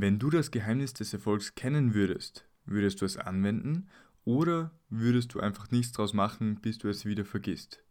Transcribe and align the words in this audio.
Wenn 0.00 0.20
du 0.20 0.30
das 0.30 0.52
Geheimnis 0.52 0.92
des 0.92 1.12
Erfolgs 1.12 1.56
kennen 1.56 1.92
würdest, 1.92 2.46
würdest 2.66 3.00
du 3.00 3.04
es 3.04 3.16
anwenden 3.16 3.88
oder 4.24 4.70
würdest 4.90 5.34
du 5.34 5.40
einfach 5.40 5.72
nichts 5.72 5.90
draus 5.90 6.12
machen, 6.14 6.60
bis 6.60 6.78
du 6.78 6.88
es 6.88 7.04
wieder 7.04 7.24
vergisst? 7.24 7.82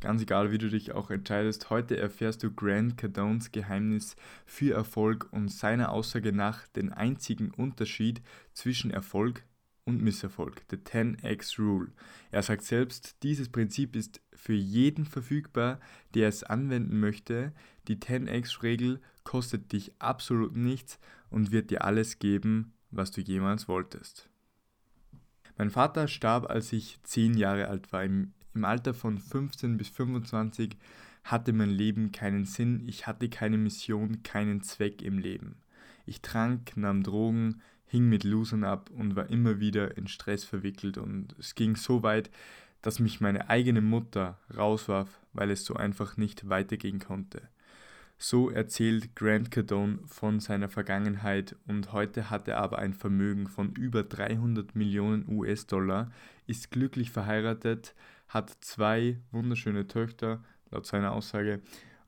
Ganz 0.00 0.22
egal, 0.22 0.50
wie 0.50 0.56
du 0.56 0.70
dich 0.70 0.92
auch 0.92 1.10
entscheidest, 1.10 1.68
heute 1.68 1.98
erfährst 1.98 2.42
du 2.42 2.50
Grant 2.50 2.96
Cardones 2.96 3.52
Geheimnis 3.52 4.16
für 4.46 4.72
Erfolg 4.72 5.28
und 5.30 5.50
seiner 5.50 5.92
Aussage 5.92 6.32
nach 6.32 6.66
den 6.68 6.90
einzigen 6.90 7.50
Unterschied 7.50 8.22
zwischen 8.54 8.90
Erfolg 8.90 9.44
und 9.84 10.00
Misserfolg, 10.02 10.62
the 10.70 10.76
10x 10.76 11.58
Rule. 11.58 11.92
Er 12.30 12.42
sagt 12.42 12.62
selbst, 12.62 13.22
dieses 13.22 13.50
Prinzip 13.50 13.94
ist 13.94 14.22
für 14.32 14.54
jeden 14.54 15.04
verfügbar, 15.04 15.80
der 16.14 16.28
es 16.28 16.44
anwenden 16.44 16.98
möchte. 16.98 17.52
Die 17.88 17.96
10x-Regel 17.96 19.00
kostet 19.22 19.72
dich 19.72 19.92
absolut 19.98 20.56
nichts 20.56 20.98
und 21.36 21.52
wird 21.52 21.70
dir 21.70 21.84
alles 21.84 22.18
geben, 22.18 22.72
was 22.90 23.10
du 23.10 23.20
jemals 23.20 23.68
wolltest. 23.68 24.30
Mein 25.58 25.68
Vater 25.68 26.08
starb, 26.08 26.48
als 26.48 26.72
ich 26.72 26.98
10 27.02 27.36
Jahre 27.36 27.68
alt 27.68 27.92
war. 27.92 28.02
Im, 28.02 28.32
Im 28.54 28.64
Alter 28.64 28.94
von 28.94 29.18
15 29.18 29.76
bis 29.76 29.90
25 29.90 30.78
hatte 31.24 31.52
mein 31.52 31.68
Leben 31.68 32.10
keinen 32.10 32.46
Sinn, 32.46 32.82
ich 32.88 33.06
hatte 33.06 33.28
keine 33.28 33.58
Mission, 33.58 34.22
keinen 34.22 34.62
Zweck 34.62 35.02
im 35.02 35.18
Leben. 35.18 35.56
Ich 36.06 36.22
trank, 36.22 36.74
nahm 36.74 37.02
Drogen, 37.02 37.60
hing 37.84 38.08
mit 38.08 38.24
Losern 38.24 38.64
ab 38.64 38.88
und 38.96 39.14
war 39.14 39.28
immer 39.28 39.60
wieder 39.60 39.98
in 39.98 40.08
Stress 40.08 40.42
verwickelt 40.42 40.96
und 40.96 41.34
es 41.38 41.54
ging 41.54 41.76
so 41.76 42.02
weit, 42.02 42.30
dass 42.80 42.98
mich 42.98 43.20
meine 43.20 43.50
eigene 43.50 43.82
Mutter 43.82 44.38
rauswarf, 44.56 45.20
weil 45.34 45.50
es 45.50 45.66
so 45.66 45.74
einfach 45.74 46.16
nicht 46.16 46.48
weitergehen 46.48 46.98
konnte. 46.98 47.46
So 48.18 48.48
erzählt 48.48 49.14
Grant 49.14 49.50
Cardone 49.50 49.98
von 50.06 50.40
seiner 50.40 50.70
Vergangenheit 50.70 51.54
und 51.66 51.92
heute 51.92 52.30
hat 52.30 52.48
er 52.48 52.58
aber 52.58 52.78
ein 52.78 52.94
Vermögen 52.94 53.46
von 53.46 53.74
über 53.74 54.02
300 54.04 54.74
Millionen 54.74 55.28
US-Dollar, 55.28 56.10
ist 56.46 56.70
glücklich 56.70 57.10
verheiratet, 57.10 57.94
hat 58.28 58.56
zwei 58.60 59.18
wunderschöne 59.32 59.86
Töchter, 59.86 60.42
laut 60.70 60.86
seiner 60.86 61.12
Aussage, 61.12 61.60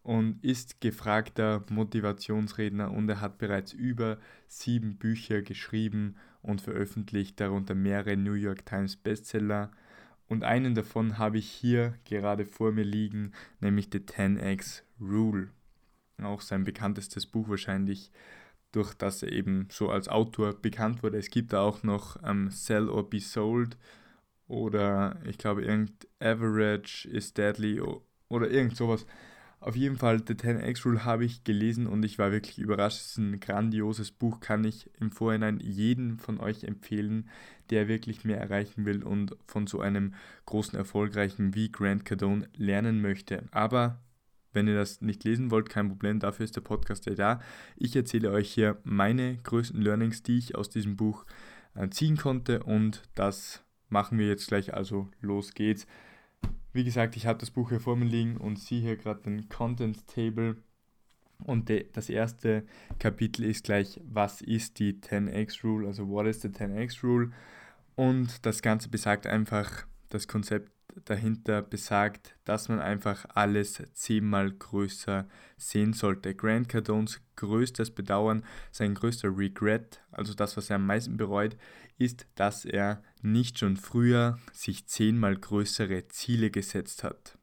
und 0.03 0.43
ist 0.43 0.81
gefragter 0.81 1.67
Motivationsredner 1.69 2.91
und 2.91 3.11
er 3.11 3.21
hat 3.21 3.37
bereits 3.37 3.75
über 3.75 4.17
sieben 4.47 4.97
Bücher 4.97 5.43
geschrieben 5.43 6.17
und 6.41 6.63
veröffentlicht, 6.63 7.39
darunter 7.39 7.75
mehrere 7.75 8.17
New 8.17 8.33
York 8.33 8.65
Times 8.65 8.97
Bestseller. 8.97 9.71
Und 10.27 10.45
einen 10.45 10.75
davon 10.75 11.19
habe 11.19 11.37
ich 11.37 11.51
hier 11.51 11.99
gerade 12.05 12.47
vor 12.47 12.73
mir 12.73 12.85
liegen, 12.85 13.33
nämlich 13.61 13.91
The 13.93 13.99
10x 13.99 14.83
Rule. 14.99 15.51
Auch 16.23 16.41
sein 16.41 16.65
bekanntestes 16.65 17.27
Buch 17.27 17.49
wahrscheinlich, 17.49 18.11
durch 18.73 18.95
das 18.95 19.23
er 19.23 19.33
eben 19.33 19.69
so 19.71 19.91
als 19.91 20.09
Autor 20.09 20.55
bekannt 20.55 21.03
wurde. 21.03 21.19
Es 21.19 21.31
gibt 21.31 21.55
auch 21.55 21.83
noch 21.83 22.17
ähm, 22.25 22.51
Sell 22.51 22.89
or 22.89 23.09
Be 23.09 23.21
Sold 23.21 23.77
oder 24.47 25.17
ich 25.25 25.39
glaube 25.39 25.63
irgend 25.65 26.07
Average 26.21 27.09
is 27.09 27.35
Deadly 27.35 27.81
oder 28.29 28.51
irgend 28.51 28.77
sowas. 28.77 29.07
Auf 29.61 29.75
jeden 29.75 29.97
Fall, 29.97 30.23
The 30.25 30.35
10x 30.35 30.85
Rule 30.85 31.05
habe 31.05 31.25
ich 31.25 31.43
gelesen 31.43 31.89
und 31.89 32.05
ich 32.05 32.19
war 32.19 32.31
wirklich 32.31 32.59
überrascht. 32.59 33.01
Es 33.01 33.07
ist 33.09 33.19
ein 33.19 33.41
grandioses 33.41 34.13
Buch, 34.13 34.39
kann 34.39 34.63
ich 34.65 34.89
im 35.01 35.11
Vorhinein 35.11 35.59
jeden 35.59 36.19
von 36.19 36.39
euch 36.39 36.63
empfehlen, 36.63 37.29
der 37.71 37.89
wirklich 37.89 38.25
mehr 38.25 38.41
erreichen 38.41 38.85
will 38.85 39.03
und 39.03 39.37
von 39.47 39.67
so 39.67 39.81
einem 39.81 40.15
großen, 40.47 40.79
erfolgreichen 40.79 41.57
wie 41.57 41.73
Grant 41.73 42.05
Cardone 42.05 42.49
lernen 42.57 43.03
möchte. 43.03 43.47
Aber 43.51 43.99
wenn 44.53 44.69
ihr 44.69 44.75
das 44.75 45.01
nicht 45.01 45.25
lesen 45.25 45.51
wollt, 45.51 45.69
kein 45.69 45.89
Problem, 45.89 46.21
dafür 46.21 46.45
ist 46.45 46.57
der 46.57 46.63
Podcast 46.63 47.07
ja 47.07 47.15
da. 47.15 47.41
Ich 47.77 47.95
erzähle 47.95 48.31
euch 48.31 48.51
hier 48.53 48.79
meine 48.85 49.37
größten 49.39 49.81
Learnings, 49.81 50.23
die 50.23 50.39
ich 50.39 50.55
aus 50.55 50.69
diesem 50.69 50.97
Buch 50.97 51.25
äh, 51.75 51.89
ziehen 51.91 52.17
konnte 52.17 52.63
und 52.63 53.03
das 53.15 53.65
machen 53.89 54.19
wir 54.19 54.27
jetzt 54.29 54.49
gleich, 54.49 54.75
also 54.75 55.09
los 55.21 55.55
geht's. 55.55 55.87
Wie 56.73 56.85
gesagt, 56.85 57.17
ich 57.17 57.27
habe 57.27 57.39
das 57.39 57.51
Buch 57.51 57.71
hier 57.71 57.81
vor 57.81 57.97
mir 57.97 58.05
liegen 58.05 58.37
und 58.37 58.59
sehe 58.59 58.81
hier 58.81 58.97
gerade 58.97 59.23
den 59.23 59.49
Content 59.49 60.07
Table. 60.07 60.57
Und 61.45 61.69
de, 61.69 61.89
das 61.93 62.09
erste 62.09 62.65
Kapitel 62.99 63.45
ist 63.45 63.65
gleich, 63.65 64.01
was 64.05 64.43
ist 64.43 64.79
die 64.79 64.95
10x 64.95 65.63
Rule, 65.65 65.87
also 65.87 66.09
what 66.09 66.27
is 66.27 66.43
the 66.43 66.49
10x 66.49 67.03
Rule? 67.05 67.31
Und 67.95 68.45
das 68.45 68.61
Ganze 68.63 68.89
besagt 68.89 69.27
einfach, 69.27 69.87
das 70.09 70.29
Konzept 70.29 70.71
dahinter 71.05 71.63
besagt, 71.63 72.37
dass 72.45 72.69
man 72.69 72.81
einfach 72.81 73.27
alles 73.35 73.83
zehnmal 73.93 74.51
größer 74.51 75.29
sehen 75.57 75.93
sollte. 75.93 76.35
Grant 76.35 76.69
Cardones 76.69 77.21
größtes 77.37 77.91
Bedauern, 77.91 78.45
sein 78.73 78.95
größter 78.95 79.37
Regret, 79.37 80.01
also 80.11 80.35
das, 80.35 80.57
was 80.57 80.71
er 80.71 80.77
am 80.77 80.87
meisten 80.87 81.17
bereut, 81.17 81.57
ist, 81.99 82.27
dass 82.35 82.65
er 82.65 83.03
nicht 83.23 83.59
schon 83.59 83.77
früher 83.77 84.39
sich 84.53 84.87
zehnmal 84.87 85.37
größere 85.37 86.09
Ziele 86.09 86.51
gesetzt 86.51 87.05
hat. 87.05 87.39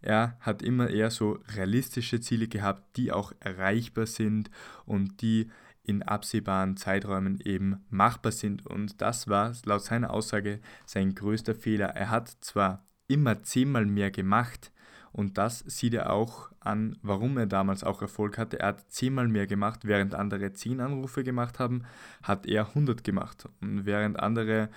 Er 0.00 0.36
hat 0.40 0.62
immer 0.62 0.90
eher 0.90 1.10
so 1.10 1.38
realistische 1.54 2.20
Ziele 2.20 2.46
gehabt, 2.46 2.96
die 2.98 3.10
auch 3.10 3.32
erreichbar 3.40 4.06
sind 4.06 4.50
und 4.84 5.22
die 5.22 5.50
in 5.84 6.02
absehbaren 6.02 6.76
Zeiträumen 6.76 7.40
eben 7.44 7.84
machbar 7.90 8.32
sind. 8.32 8.66
Und 8.66 9.00
das 9.00 9.28
war 9.28 9.52
laut 9.64 9.82
seiner 9.82 10.10
Aussage 10.10 10.60
sein 10.86 11.14
größter 11.14 11.54
Fehler. 11.54 11.88
Er 11.88 12.10
hat 12.10 12.28
zwar 12.40 12.84
immer 13.06 13.42
zehnmal 13.42 13.86
mehr 13.86 14.10
gemacht, 14.10 14.72
und 15.14 15.38
das 15.38 15.60
sieht 15.60 15.94
er 15.94 16.12
auch 16.12 16.50
an, 16.58 16.98
warum 17.00 17.38
er 17.38 17.46
damals 17.46 17.84
auch 17.84 18.02
Erfolg 18.02 18.36
hatte. 18.36 18.58
Er 18.58 18.66
hat 18.66 18.90
zehnmal 18.90 19.28
mehr 19.28 19.46
gemacht, 19.46 19.84
während 19.84 20.12
andere 20.12 20.52
zehn 20.54 20.80
Anrufe 20.80 21.22
gemacht 21.22 21.60
haben, 21.60 21.84
hat 22.24 22.46
er 22.46 22.66
100 22.66 23.04
gemacht. 23.04 23.48
Und 23.60 23.86
während 23.86 24.18
andere 24.18 24.70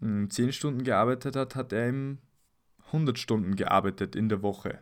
hm, 0.00 0.28
zehn 0.28 0.52
Stunden 0.52 0.82
gearbeitet 0.82 1.36
hat, 1.36 1.54
hat 1.54 1.72
er 1.72 1.86
eben 1.86 2.18
100 2.86 3.16
Stunden 3.16 3.54
gearbeitet 3.54 4.16
in 4.16 4.28
der 4.28 4.42
Woche. 4.42 4.80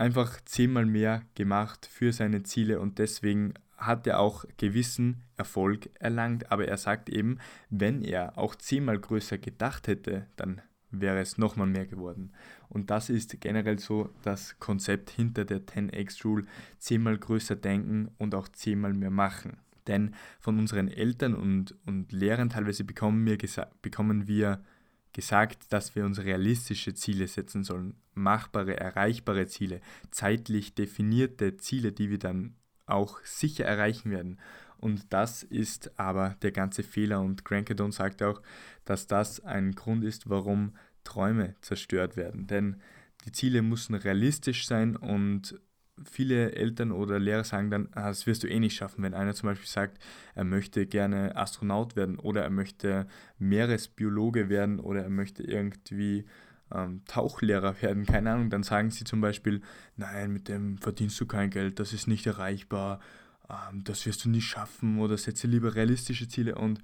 Einfach 0.00 0.40
zehnmal 0.46 0.86
mehr 0.86 1.24
gemacht 1.34 1.84
für 1.84 2.14
seine 2.14 2.42
Ziele 2.42 2.80
und 2.80 2.98
deswegen 2.98 3.52
hat 3.76 4.06
er 4.06 4.18
auch 4.18 4.46
gewissen 4.56 5.24
Erfolg 5.36 5.90
erlangt. 6.00 6.50
Aber 6.50 6.66
er 6.66 6.78
sagt 6.78 7.10
eben, 7.10 7.36
wenn 7.68 8.00
er 8.00 8.38
auch 8.38 8.54
zehnmal 8.54 8.98
größer 8.98 9.36
gedacht 9.36 9.88
hätte, 9.88 10.26
dann 10.36 10.62
wäre 10.90 11.20
es 11.20 11.36
nochmal 11.36 11.66
mehr 11.66 11.84
geworden. 11.84 12.32
Und 12.70 12.88
das 12.88 13.10
ist 13.10 13.42
generell 13.42 13.78
so 13.78 14.08
das 14.22 14.58
Konzept 14.58 15.10
hinter 15.10 15.44
der 15.44 15.66
10x 15.66 16.24
Rule, 16.24 16.46
zehnmal 16.78 17.18
größer 17.18 17.56
denken 17.56 18.10
und 18.16 18.34
auch 18.34 18.48
zehnmal 18.48 18.94
mehr 18.94 19.10
machen. 19.10 19.58
Denn 19.86 20.14
von 20.38 20.58
unseren 20.58 20.88
Eltern 20.88 21.34
und, 21.34 21.74
und 21.84 22.10
Lehrern 22.10 22.48
teilweise 22.48 22.84
bekommen 22.84 23.26
wir, 23.26 23.36
bekommen 23.82 24.26
wir 24.26 24.64
gesagt, 25.12 25.72
dass 25.72 25.94
wir 25.94 26.04
uns 26.04 26.22
realistische 26.22 26.94
Ziele 26.94 27.26
setzen 27.26 27.64
sollen, 27.64 27.94
machbare, 28.14 28.78
erreichbare 28.78 29.46
Ziele, 29.46 29.80
zeitlich 30.10 30.74
definierte 30.74 31.56
Ziele, 31.56 31.92
die 31.92 32.10
wir 32.10 32.18
dann 32.18 32.54
auch 32.86 33.20
sicher 33.24 33.64
erreichen 33.64 34.10
werden. 34.10 34.38
Und 34.78 35.12
das 35.12 35.42
ist 35.42 35.98
aber 35.98 36.36
der 36.42 36.52
ganze 36.52 36.82
Fehler. 36.82 37.20
Und 37.20 37.44
Crankadon 37.44 37.92
sagt 37.92 38.22
auch, 38.22 38.40
dass 38.84 39.06
das 39.06 39.40
ein 39.40 39.72
Grund 39.72 40.04
ist, 40.04 40.30
warum 40.30 40.74
Träume 41.04 41.54
zerstört 41.60 42.16
werden. 42.16 42.46
Denn 42.46 42.80
die 43.24 43.32
Ziele 43.32 43.62
müssen 43.62 43.94
realistisch 43.94 44.66
sein 44.66 44.96
und 44.96 45.60
viele 46.04 46.52
Eltern 46.52 46.92
oder 46.92 47.18
Lehrer 47.18 47.44
sagen 47.44 47.70
dann, 47.70 47.88
ah, 47.92 48.08
das 48.08 48.26
wirst 48.26 48.42
du 48.42 48.48
eh 48.48 48.58
nicht 48.58 48.76
schaffen. 48.76 49.02
Wenn 49.02 49.14
einer 49.14 49.34
zum 49.34 49.48
Beispiel 49.48 49.68
sagt, 49.68 49.98
er 50.34 50.44
möchte 50.44 50.86
gerne 50.86 51.36
Astronaut 51.36 51.96
werden 51.96 52.18
oder 52.18 52.42
er 52.42 52.50
möchte 52.50 53.06
Meeresbiologe 53.38 54.48
werden 54.48 54.80
oder 54.80 55.02
er 55.02 55.10
möchte 55.10 55.42
irgendwie 55.42 56.24
ähm, 56.72 57.02
Tauchlehrer 57.06 57.80
werden, 57.82 58.06
keine 58.06 58.32
Ahnung, 58.32 58.50
dann 58.50 58.62
sagen 58.62 58.90
sie 58.90 59.04
zum 59.04 59.20
Beispiel, 59.20 59.60
nein, 59.96 60.32
mit 60.32 60.48
dem 60.48 60.78
verdienst 60.78 61.20
du 61.20 61.26
kein 61.26 61.50
Geld, 61.50 61.80
das 61.80 61.92
ist 61.92 62.06
nicht 62.06 62.26
erreichbar, 62.26 63.00
ähm, 63.48 63.84
das 63.84 64.06
wirst 64.06 64.24
du 64.24 64.30
nicht 64.30 64.46
schaffen 64.46 64.98
oder 64.98 65.18
setze 65.18 65.46
lieber 65.46 65.74
realistische 65.74 66.28
Ziele 66.28 66.54
und 66.54 66.80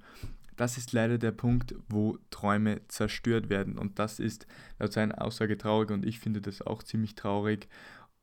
das 0.57 0.77
ist 0.77 0.91
leider 0.91 1.19
der 1.19 1.31
Punkt, 1.31 1.75
wo 1.87 2.17
Träume 2.31 2.81
zerstört 2.87 3.49
werden 3.49 3.77
und 3.77 3.99
das 3.99 4.19
ist 4.19 4.47
laut 4.79 4.91
seiner 4.91 5.21
Aussage 5.21 5.57
traurig 5.57 5.91
und 5.91 6.05
ich 6.05 6.19
finde 6.19 6.41
das 6.41 6.61
auch 6.63 6.81
ziemlich 6.83 7.15
traurig 7.15 7.67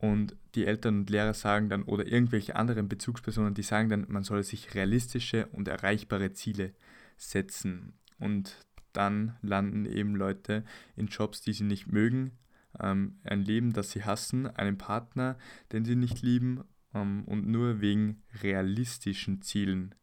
und 0.05 0.37
die 0.55 0.67
Eltern 0.67 0.99
und 1.01 1.11
Lehrer 1.11 1.33
sagen 1.33 1.71
dann 1.71 1.85
oder 1.85 2.07
irgendwelche 2.07 2.57
anderen 2.57 2.89
Bezugspersonen, 2.89 3.55
die 3.55 3.63
sagen 3.63 3.89
dann, 3.89 4.05
man 4.09 4.23
solle 4.23 4.43
sich 4.43 4.75
realistische 4.75 5.47
und 5.47 5.67
erreichbare 5.67 6.33
Ziele 6.33 6.75
setzen 7.17 7.95
und 8.19 8.59
dann 8.93 9.37
landen 9.41 9.87
eben 9.87 10.15
Leute 10.15 10.63
in 10.95 11.07
Jobs, 11.07 11.41
die 11.41 11.55
sie 11.55 11.65
nicht 11.65 11.91
mögen, 11.91 12.33
ähm, 12.81 13.19
ein 13.25 13.43
Leben, 13.43 13.73
das 13.73 13.93
sie 13.93 14.05
hassen, 14.05 14.47
einen 14.47 14.77
Partner, 14.77 15.39
den 15.73 15.87
sie 15.87 15.97
nicht 15.97 16.21
lieben 16.21 16.65
ähm, 16.93 17.25
und 17.25 17.49
nur 17.49 17.81
wegen 17.81 18.23
realistischen 18.43 19.41
Zielen, 19.41 19.95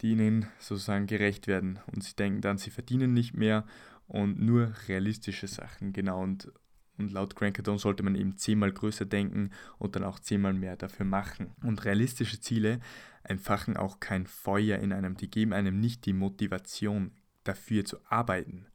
die 0.00 0.12
ihnen 0.12 0.46
sozusagen 0.60 1.06
gerecht 1.06 1.48
werden. 1.48 1.80
Und 1.92 2.04
sie 2.04 2.14
denken 2.14 2.42
dann, 2.42 2.58
sie 2.58 2.70
verdienen 2.70 3.12
nicht 3.12 3.34
mehr 3.34 3.66
und 4.06 4.40
nur 4.40 4.72
realistische 4.86 5.48
Sachen, 5.48 5.92
genau. 5.92 6.22
Und, 6.22 6.52
und 6.98 7.12
laut 7.12 7.36
Crankadon 7.36 7.78
sollte 7.78 8.02
man 8.02 8.14
eben 8.14 8.36
zehnmal 8.36 8.72
größer 8.72 9.04
denken 9.04 9.50
und 9.78 9.96
dann 9.96 10.04
auch 10.04 10.18
zehnmal 10.18 10.54
mehr 10.54 10.76
dafür 10.76 11.06
machen. 11.06 11.52
Und 11.62 11.84
realistische 11.84 12.40
Ziele 12.40 12.80
entfachen 13.22 13.76
auch 13.76 14.00
kein 14.00 14.26
Feuer 14.26 14.78
in 14.78 14.92
einem, 14.92 15.16
die 15.16 15.30
geben 15.30 15.52
einem 15.52 15.80
nicht 15.80 16.06
die 16.06 16.12
Motivation 16.12 17.12
dafür 17.44 17.84
zu 17.84 17.98
arbeiten. 18.08 18.66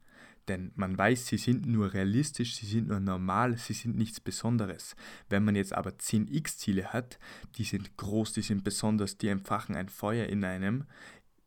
Denn 0.48 0.72
man 0.76 0.98
weiß, 0.98 1.28
sie 1.28 1.38
sind 1.38 1.68
nur 1.68 1.94
realistisch, 1.94 2.56
sie 2.56 2.66
sind 2.66 2.88
nur 2.88 3.00
normal, 3.00 3.58
sie 3.58 3.74
sind 3.74 3.96
nichts 3.96 4.20
Besonderes. 4.20 4.96
Wenn 5.30 5.44
man 5.44 5.56
jetzt 5.56 5.74
aber 5.74 5.92
10x-Ziele 5.92 6.92
hat, 6.94 7.20
die 7.56 7.64
sind 7.64 7.96
groß, 7.98 8.34
die 8.34 8.42
sind 8.42 8.64
besonders, 8.64 9.18
die 9.18 9.28
entfachen 9.28 9.76
ein 9.76 9.90
Feuer 9.90 10.26
in 10.28 10.44
einem, 10.44 10.86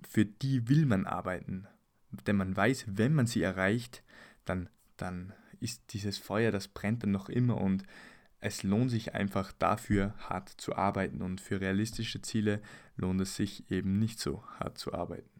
für 0.09 0.25
die 0.25 0.69
will 0.69 0.87
man 0.87 1.07
arbeiten. 1.07 1.67
Denn 2.27 2.37
man 2.37 2.57
weiß, 2.57 2.85
wenn 2.87 3.15
man 3.15 3.27
sie 3.27 3.43
erreicht, 3.43 4.05
dann, 4.45 4.69
dann 4.97 5.33
ist 5.65 5.83
dieses 5.93 6.19
Feuer, 6.19 6.53
das 6.53 6.69
brennt 6.69 7.03
dann 7.03 7.11
noch 7.11 7.29
immer 7.29 7.61
und 7.61 7.83
es 8.41 8.63
lohnt 8.63 8.91
sich 8.91 9.15
einfach 9.15 9.53
dafür 9.53 10.15
hart 10.19 10.51
zu 10.51 10.77
arbeiten 10.77 11.23
und 11.23 11.41
für 11.41 11.61
realistische 11.61 12.21
Ziele 12.21 12.61
lohnt 12.97 13.23
es 13.23 13.37
sich 13.37 13.71
eben 13.71 13.99
nicht 13.99 14.21
so 14.21 14.45
hart 14.61 14.77
zu 14.77 14.93
arbeiten. 14.93 15.31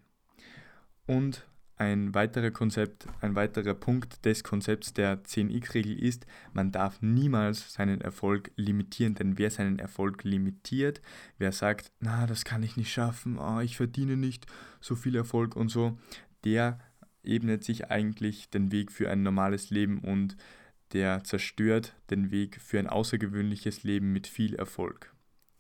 Und 1.07 1.47
ein 1.77 2.15
weiterer 2.15 2.51
Konzept, 2.51 3.07
ein 3.21 3.35
weiterer 3.35 3.75
Punkt 3.75 4.25
des 4.25 4.45
Konzepts 4.45 4.95
der 4.95 5.23
10x-Regel 5.23 6.03
ist, 6.03 6.25
man 6.53 6.73
darf 6.73 7.03
niemals 7.03 7.75
seinen 7.75 8.01
Erfolg 8.01 8.53
limitieren, 8.57 9.17
denn 9.17 9.39
wer 9.39 9.51
seinen 9.51 9.79
Erfolg 9.79 10.25
limitiert, 10.25 11.03
wer 11.37 11.53
sagt, 11.53 11.91
na, 12.01 12.27
das 12.27 12.45
kann 12.45 12.63
ich 12.63 12.77
nicht 12.77 12.93
schaffen, 12.93 13.39
oh, 13.39 13.61
ich 13.61 13.77
verdiene 13.77 14.17
nicht 14.17 14.47
so 14.81 14.95
viel 14.95 15.17
Erfolg 15.17 15.57
und 15.57 15.69
so, 15.69 15.99
der 16.45 16.79
ebnet 17.27 17.65
sich 17.65 17.91
eigentlich 17.91 18.51
den 18.51 18.73
Weg 18.73 18.93
für 18.93 19.11
ein 19.11 19.23
normales 19.23 19.71
Leben 19.71 19.99
und 19.99 20.37
der 20.93 21.25
zerstört 21.25 21.95
den 22.11 22.31
Weg 22.31 22.61
für 22.61 22.79
ein 22.79 22.87
außergewöhnliches 22.87 23.83
Leben 23.83 24.13
mit 24.13 24.27
viel 24.27 24.55
Erfolg. 24.55 25.13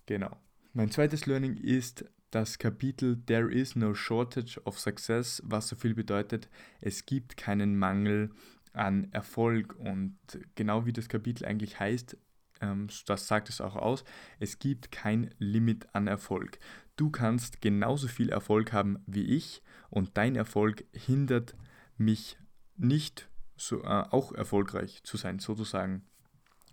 Genau. 0.06 0.36
Mein 0.72 0.90
zweites 0.90 1.26
Learning 1.26 1.56
ist 1.56 2.04
das 2.30 2.58
Kapitel 2.58 3.22
There 3.26 3.52
is 3.52 3.76
no 3.76 3.94
shortage 3.94 4.60
of 4.64 4.78
success, 4.78 5.40
was 5.44 5.68
so 5.68 5.76
viel 5.76 5.94
bedeutet, 5.94 6.48
es 6.80 7.06
gibt 7.06 7.36
keinen 7.36 7.78
Mangel 7.78 8.30
an 8.72 9.08
Erfolg. 9.12 9.76
Und 9.78 10.16
genau 10.56 10.84
wie 10.84 10.92
das 10.92 11.08
Kapitel 11.08 11.46
eigentlich 11.46 11.78
heißt, 11.78 12.16
ähm, 12.60 12.88
das 13.06 13.26
sagt 13.26 13.48
es 13.48 13.60
auch 13.60 13.76
aus, 13.76 14.04
es 14.38 14.58
gibt 14.58 14.90
kein 14.90 15.30
Limit 15.38 15.86
an 15.94 16.06
Erfolg. 16.06 16.58
Du 16.96 17.10
kannst 17.10 17.60
genauso 17.60 18.06
viel 18.08 18.28
Erfolg 18.28 18.72
haben 18.72 18.98
wie 19.06 19.24
ich 19.24 19.62
und 19.90 20.16
dein 20.16 20.36
Erfolg 20.36 20.84
hindert 20.92 21.56
mich 21.96 22.38
nicht 22.76 23.28
so, 23.56 23.82
äh, 23.82 24.04
auch 24.10 24.32
erfolgreich 24.32 25.02
zu 25.04 25.16
sein, 25.16 25.38
sozusagen. 25.38 26.02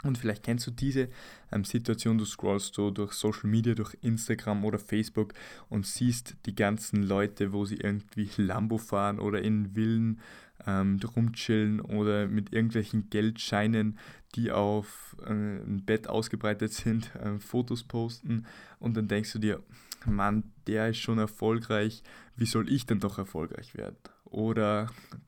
Und 0.03 0.17
vielleicht 0.17 0.43
kennst 0.43 0.65
du 0.65 0.71
diese 0.71 1.09
ähm, 1.51 1.63
Situation, 1.63 2.17
du 2.17 2.25
scrollst 2.25 2.73
so 2.73 2.89
durch 2.89 3.13
Social 3.13 3.49
Media, 3.49 3.75
durch 3.75 3.95
Instagram 4.01 4.65
oder 4.65 4.79
Facebook 4.79 5.33
und 5.69 5.85
siehst 5.85 6.35
die 6.45 6.55
ganzen 6.55 7.03
Leute, 7.03 7.53
wo 7.53 7.65
sie 7.65 7.77
irgendwie 7.77 8.29
Lambo 8.37 8.77
fahren 8.77 9.19
oder 9.19 9.41
in 9.41 9.73
Villen 9.75 10.19
ähm, 10.65 10.99
rumchillen 11.15 11.81
oder 11.81 12.27
mit 12.27 12.53
irgendwelchen 12.53 13.09
Geldscheinen, 13.09 13.97
die 14.35 14.51
auf 14.51 15.15
äh, 15.23 15.31
ein 15.31 15.83
Bett 15.85 16.07
ausgebreitet 16.07 16.73
sind, 16.73 17.15
äh, 17.15 17.39
Fotos 17.39 17.83
posten 17.83 18.45
und 18.79 18.97
dann 18.97 19.07
denkst 19.07 19.33
du 19.33 19.39
dir, 19.39 19.63
Mann, 20.05 20.51
der 20.67 20.89
ist 20.89 20.97
schon 20.97 21.19
erfolgreich, 21.19 22.03
wie 22.35 22.45
soll 22.45 22.71
ich 22.71 22.85
denn 22.85 22.99
doch 22.99 23.17
erfolgreich 23.17 23.75
werden? 23.75 23.97
Oder 24.25 24.87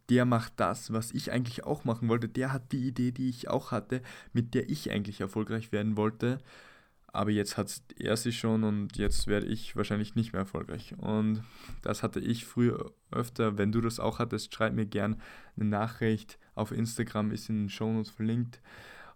der 0.09 0.25
macht 0.25 0.53
das, 0.57 0.93
was 0.93 1.11
ich 1.11 1.31
eigentlich 1.31 1.65
auch 1.65 1.83
machen 1.83 2.07
wollte. 2.07 2.29
Der 2.29 2.53
hat 2.53 2.71
die 2.71 2.87
Idee, 2.87 3.11
die 3.11 3.29
ich 3.29 3.49
auch 3.49 3.71
hatte, 3.71 4.01
mit 4.31 4.53
der 4.53 4.69
ich 4.69 4.91
eigentlich 4.91 5.19
erfolgreich 5.19 5.71
werden 5.73 5.97
wollte. 5.97 6.39
Aber 7.07 7.29
jetzt 7.29 7.57
hat 7.57 7.81
er 7.99 8.17
sie 8.17 8.31
schon 8.31 8.63
und 8.63 8.97
jetzt 8.97 9.27
werde 9.27 9.45
ich 9.45 9.75
wahrscheinlich 9.75 10.15
nicht 10.15 10.33
mehr 10.33 10.41
erfolgreich. 10.41 10.95
Und 10.97 11.43
das 11.83 12.01
hatte 12.01 12.19
ich 12.19 12.45
früher 12.45 12.91
öfter. 13.11 13.57
Wenn 13.57 13.71
du 13.71 13.81
das 13.81 13.99
auch 13.99 14.19
hattest, 14.19 14.53
schreib 14.53 14.73
mir 14.73 14.87
gern 14.87 15.21
eine 15.55 15.65
Nachricht. 15.65 16.39
Auf 16.55 16.71
Instagram 16.71 17.31
ist 17.31 17.49
in 17.49 17.63
den 17.63 17.69
Shownotes 17.69 18.09
verlinkt. 18.09 18.61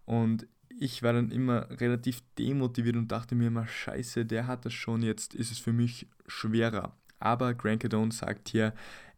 Und 0.05 0.47
ich 0.79 1.03
war 1.03 1.13
dann 1.13 1.31
immer 1.31 1.69
relativ 1.81 2.21
demotiviert 2.37 2.95
und 2.95 3.11
dachte 3.11 3.35
mir 3.35 3.47
immer, 3.47 3.67
scheiße, 3.67 4.25
der 4.25 4.47
hat 4.47 4.65
das 4.65 4.73
schon, 4.73 5.01
jetzt 5.01 5.33
ist 5.33 5.51
es 5.51 5.59
für 5.59 5.73
mich 5.73 6.07
schwerer. 6.27 6.95
Aber 7.19 7.53
Grant 7.53 7.81
Cardone 7.81 8.11
sagt 8.11 8.49
hier, 8.49 8.73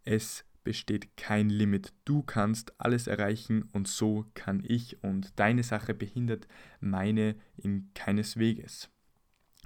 es 0.06 0.46
besteht 0.64 1.18
kein 1.18 1.50
Limit. 1.50 1.94
Du 2.06 2.22
kannst 2.22 2.80
alles 2.80 3.08
erreichen 3.08 3.70
und 3.74 3.88
so 3.88 4.26
kann 4.34 4.64
ich 4.66 5.04
und 5.04 5.38
deine 5.38 5.64
Sache 5.64 5.94
behindert 5.94 6.48
meine 6.80 7.36
in 7.58 7.90
keines 7.94 8.38
Weges. 8.38 8.90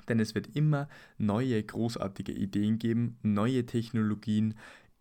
Denn 0.07 0.19
es 0.19 0.35
wird 0.35 0.55
immer 0.55 0.89
neue 1.17 1.61
großartige 1.63 2.31
Ideen 2.31 2.79
geben, 2.79 3.17
neue 3.21 3.65
Technologien, 3.65 4.55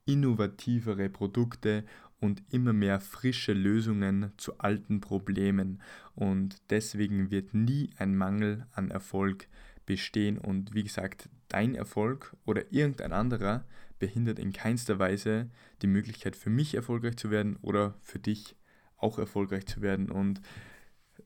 innovativere 0.04 1.08
Produkte 1.08 1.84
und 2.22 2.40
immer 2.50 2.72
mehr 2.72 3.00
frische 3.00 3.52
Lösungen 3.52 4.30
zu 4.36 4.58
alten 4.58 5.00
Problemen. 5.00 5.82
Und 6.14 6.62
deswegen 6.70 7.32
wird 7.32 7.52
nie 7.52 7.90
ein 7.96 8.16
Mangel 8.16 8.64
an 8.70 8.92
Erfolg 8.92 9.48
bestehen. 9.86 10.38
Und 10.38 10.72
wie 10.72 10.84
gesagt, 10.84 11.28
dein 11.48 11.74
Erfolg 11.74 12.36
oder 12.46 12.72
irgendein 12.72 13.12
anderer 13.12 13.64
behindert 13.98 14.38
in 14.38 14.52
keinster 14.52 15.00
Weise 15.00 15.50
die 15.82 15.88
Möglichkeit 15.88 16.36
für 16.36 16.48
mich 16.48 16.76
erfolgreich 16.76 17.16
zu 17.16 17.32
werden 17.32 17.56
oder 17.60 17.96
für 18.00 18.20
dich 18.20 18.54
auch 18.96 19.18
erfolgreich 19.18 19.66
zu 19.66 19.82
werden. 19.82 20.08
Und 20.08 20.40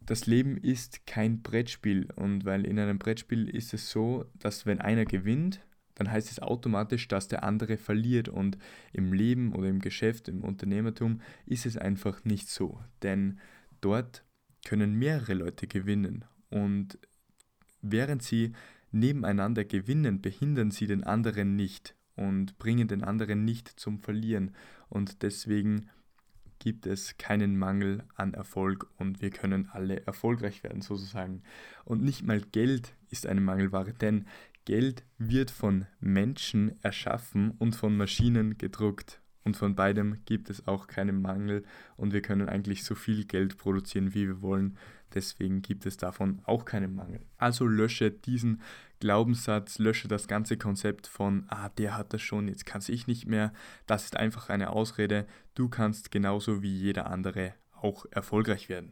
das 0.00 0.26
Leben 0.26 0.56
ist 0.56 1.06
kein 1.06 1.42
Brettspiel. 1.42 2.08
Und 2.16 2.46
weil 2.46 2.64
in 2.64 2.78
einem 2.78 2.98
Brettspiel 2.98 3.50
ist 3.50 3.74
es 3.74 3.90
so, 3.90 4.24
dass 4.38 4.64
wenn 4.64 4.80
einer 4.80 5.04
gewinnt, 5.04 5.60
dann 5.96 6.10
heißt 6.10 6.30
es 6.30 6.40
automatisch, 6.40 7.08
dass 7.08 7.26
der 7.26 7.42
andere 7.42 7.76
verliert. 7.76 8.28
Und 8.28 8.56
im 8.92 9.12
Leben 9.12 9.52
oder 9.52 9.68
im 9.68 9.80
Geschäft, 9.80 10.28
im 10.28 10.44
Unternehmertum 10.44 11.20
ist 11.46 11.66
es 11.66 11.76
einfach 11.76 12.24
nicht 12.24 12.48
so. 12.48 12.78
Denn 13.02 13.40
dort 13.80 14.22
können 14.64 14.94
mehrere 14.94 15.34
Leute 15.34 15.66
gewinnen. 15.66 16.24
Und 16.50 16.98
während 17.82 18.22
sie 18.22 18.52
nebeneinander 18.92 19.64
gewinnen, 19.64 20.20
behindern 20.20 20.70
sie 20.70 20.86
den 20.86 21.02
anderen 21.02 21.56
nicht 21.56 21.94
und 22.14 22.58
bringen 22.58 22.88
den 22.88 23.02
anderen 23.02 23.44
nicht 23.44 23.68
zum 23.68 23.98
Verlieren. 23.98 24.54
Und 24.88 25.22
deswegen 25.22 25.88
gibt 26.58 26.86
es 26.86 27.18
keinen 27.18 27.58
Mangel 27.58 28.04
an 28.14 28.34
Erfolg 28.34 28.90
und 28.96 29.20
wir 29.20 29.30
können 29.30 29.68
alle 29.70 30.06
erfolgreich 30.06 30.62
werden 30.62 30.80
sozusagen. 30.80 31.42
Und 31.84 32.02
nicht 32.02 32.22
mal 32.22 32.40
Geld 32.40 32.94
ist 33.10 33.26
eine 33.26 33.40
Mangelware, 33.40 33.92
denn 33.92 34.26
Geld 34.66 35.04
wird 35.16 35.52
von 35.52 35.86
Menschen 36.00 36.74
erschaffen 36.82 37.52
und 37.52 37.76
von 37.76 37.96
Maschinen 37.96 38.58
gedruckt. 38.58 39.22
Und 39.44 39.56
von 39.56 39.76
beidem 39.76 40.18
gibt 40.24 40.50
es 40.50 40.66
auch 40.66 40.88
keinen 40.88 41.22
Mangel 41.22 41.62
und 41.96 42.12
wir 42.12 42.20
können 42.20 42.48
eigentlich 42.48 42.82
so 42.82 42.96
viel 42.96 43.24
Geld 43.26 43.58
produzieren, 43.58 44.12
wie 44.12 44.26
wir 44.26 44.42
wollen. 44.42 44.76
Deswegen 45.14 45.62
gibt 45.62 45.86
es 45.86 45.96
davon 45.96 46.40
auch 46.46 46.64
keinen 46.64 46.96
Mangel. 46.96 47.20
Also 47.38 47.64
lösche 47.64 48.10
diesen 48.10 48.60
Glaubenssatz, 48.98 49.78
lösche 49.78 50.08
das 50.08 50.26
ganze 50.26 50.56
Konzept 50.56 51.06
von, 51.06 51.44
ah, 51.46 51.68
der 51.68 51.96
hat 51.96 52.12
das 52.12 52.22
schon, 52.22 52.48
jetzt 52.48 52.66
kann 52.66 52.82
ich 52.88 53.06
nicht 53.06 53.24
mehr. 53.24 53.52
Das 53.86 54.04
ist 54.04 54.16
einfach 54.16 54.48
eine 54.48 54.70
Ausrede. 54.70 55.28
Du 55.54 55.68
kannst 55.68 56.10
genauso 56.10 56.60
wie 56.60 56.76
jeder 56.76 57.08
andere 57.08 57.54
auch 57.70 58.04
erfolgreich 58.10 58.68
werden. 58.68 58.90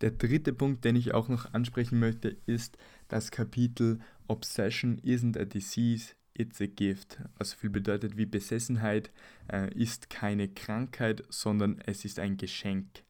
Der 0.00 0.12
dritte 0.12 0.52
Punkt, 0.52 0.84
den 0.84 0.96
ich 0.96 1.12
auch 1.12 1.28
noch 1.28 1.52
ansprechen 1.54 1.98
möchte, 1.98 2.36
ist 2.46 2.78
das 3.08 3.30
Kapitel 3.30 3.98
Obsession 4.28 4.98
isn't 5.00 5.38
a 5.40 5.44
disease, 5.44 6.14
It's 6.38 6.60
a 6.60 6.66
Gift, 6.66 7.18
was 7.36 7.50
so 7.50 7.56
viel 7.56 7.70
bedeutet 7.70 8.16
wie 8.16 8.24
Besessenheit 8.24 9.10
äh, 9.52 9.74
ist 9.74 10.08
keine 10.08 10.46
Krankheit, 10.46 11.24
sondern 11.30 11.80
es 11.84 12.04
ist 12.04 12.20
ein 12.20 12.36
Geschenk. 12.36 13.02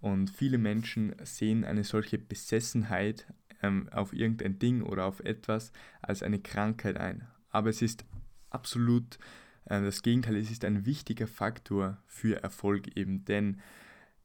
Und 0.00 0.28
viele 0.28 0.58
Menschen 0.58 1.16
sehen 1.24 1.64
eine 1.64 1.84
solche 1.84 2.18
Besessenheit 2.18 3.32
ähm, 3.62 3.88
auf 3.92 4.12
irgendein 4.12 4.58
Ding 4.58 4.82
oder 4.82 5.06
auf 5.06 5.20
etwas 5.20 5.72
als 6.02 6.22
eine 6.22 6.38
Krankheit 6.38 6.98
ein. 6.98 7.26
Aber 7.48 7.70
es 7.70 7.80
ist 7.80 8.04
absolut 8.50 9.18
äh, 9.64 9.80
das 9.80 10.02
Gegenteil, 10.02 10.36
es 10.36 10.50
ist 10.50 10.66
ein 10.66 10.84
wichtiger 10.84 11.26
Faktor 11.26 11.96
für 12.06 12.42
Erfolg 12.42 12.94
eben, 12.94 13.24
denn 13.24 13.62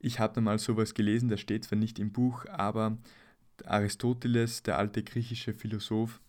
ich 0.01 0.19
habe 0.19 0.33
da 0.33 0.41
mal 0.41 0.59
sowas 0.59 0.93
gelesen, 0.93 1.29
das 1.29 1.39
steht 1.39 1.65
zwar 1.65 1.77
nicht 1.77 1.99
im 1.99 2.11
Buch, 2.11 2.45
aber 2.47 2.97
Aristoteles, 3.65 4.63
der 4.63 4.77
alte 4.77 5.03
griechische 5.03 5.53
Philosoph, 5.53 6.19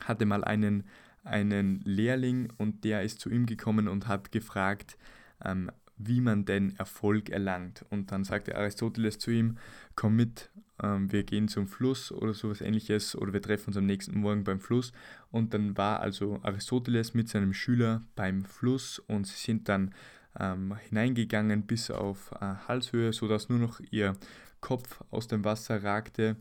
hatte 0.00 0.26
mal 0.26 0.44
einen 0.44 0.84
einen 1.26 1.80
Lehrling 1.84 2.52
und 2.56 2.84
der 2.84 3.02
ist 3.02 3.20
zu 3.20 3.30
ihm 3.30 3.46
gekommen 3.46 3.88
und 3.88 4.06
hat 4.06 4.32
gefragt, 4.32 4.96
ähm, 5.44 5.70
wie 5.98 6.20
man 6.20 6.44
denn 6.44 6.76
Erfolg 6.76 7.30
erlangt. 7.30 7.84
Und 7.90 8.12
dann 8.12 8.24
sagte 8.24 8.56
Aristoteles 8.56 9.18
zu 9.18 9.30
ihm, 9.30 9.56
komm 9.94 10.16
mit, 10.16 10.50
ähm, 10.82 11.10
wir 11.10 11.24
gehen 11.24 11.48
zum 11.48 11.66
Fluss 11.66 12.12
oder 12.12 12.34
sowas 12.34 12.60
ähnliches 12.60 13.16
oder 13.16 13.32
wir 13.32 13.42
treffen 13.42 13.68
uns 13.68 13.76
am 13.76 13.86
nächsten 13.86 14.20
Morgen 14.20 14.44
beim 14.44 14.60
Fluss. 14.60 14.92
Und 15.30 15.54
dann 15.54 15.76
war 15.76 16.00
also 16.00 16.38
Aristoteles 16.42 17.14
mit 17.14 17.28
seinem 17.28 17.54
Schüler 17.54 18.02
beim 18.14 18.44
Fluss 18.44 18.98
und 18.98 19.26
sie 19.26 19.36
sind 19.36 19.68
dann 19.68 19.94
ähm, 20.38 20.76
hineingegangen 20.88 21.62
bis 21.62 21.90
auf 21.90 22.32
äh, 22.40 22.54
Halshöhe, 22.68 23.12
sodass 23.12 23.48
nur 23.48 23.58
noch 23.58 23.80
ihr 23.90 24.14
Kopf 24.60 25.02
aus 25.10 25.28
dem 25.28 25.44
Wasser 25.44 25.82
ragte. 25.82 26.36